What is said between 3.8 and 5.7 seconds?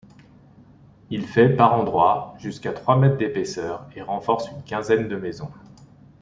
et renforce une quinzaine de maisons.